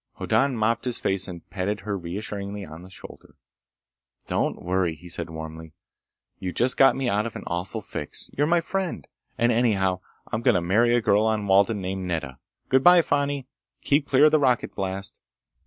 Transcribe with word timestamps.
Hoddan 0.13 0.57
mopped 0.57 0.85
his 0.85 0.99
face 0.99 1.27
and 1.27 1.47
patted 1.51 1.81
her 1.81 1.95
reassuringly 1.95 2.65
on 2.65 2.81
the 2.81 2.89
shoulder. 2.89 3.35
"Don't 4.25 4.59
worry!" 4.59 4.95
he 4.95 5.07
said 5.07 5.29
warmly. 5.29 5.73
"You 6.39 6.51
just 6.53 6.75
got 6.75 6.95
me 6.95 7.07
out 7.07 7.27
of 7.27 7.35
an 7.35 7.43
awful 7.45 7.81
fix! 7.81 8.27
You're 8.33 8.47
my 8.47 8.61
friend! 8.61 9.07
And 9.37 9.51
anyhow 9.51 9.99
I'm 10.31 10.41
going 10.41 10.55
to 10.55 10.59
marry 10.61 10.95
a 10.95 11.01
girl 11.03 11.27
on 11.27 11.45
Walden, 11.45 11.81
named 11.81 12.07
Nedda. 12.07 12.39
Good 12.67 12.83
by, 12.83 13.03
Fani! 13.03 13.45
Keep 13.83 14.07
clear 14.07 14.25
of 14.25 14.31
the 14.31 14.39
rocket 14.39 14.73
blast." 14.73 15.21